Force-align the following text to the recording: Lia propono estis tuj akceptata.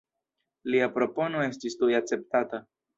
Lia 0.75 0.89
propono 0.97 1.47
estis 1.51 1.81
tuj 1.83 1.95
akceptata. 2.03 2.67